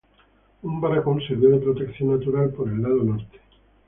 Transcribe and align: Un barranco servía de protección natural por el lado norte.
Un 0.63 0.81
barranco 0.81 1.19
servía 1.27 1.49
de 1.51 1.59
protección 1.59 2.17
natural 2.17 2.49
por 2.49 2.67
el 2.67 2.81
lado 2.81 3.03
norte. 3.03 3.39